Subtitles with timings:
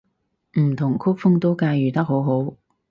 [0.59, 2.55] 唔同曲風都駕馭得好好